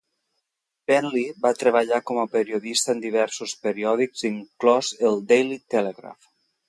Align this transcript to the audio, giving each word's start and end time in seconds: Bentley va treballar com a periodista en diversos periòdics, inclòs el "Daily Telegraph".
Bentley 0.91 1.27
va 1.43 1.51
treballar 1.63 1.99
com 2.07 2.21
a 2.21 2.25
periodista 2.35 2.95
en 2.95 3.03
diversos 3.03 3.53
periòdics, 3.67 4.25
inclòs 4.31 4.91
el 5.11 5.23
"Daily 5.35 5.61
Telegraph". 5.77 6.31